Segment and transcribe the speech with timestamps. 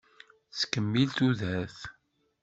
[0.51, 1.79] Tettkemmil tudert.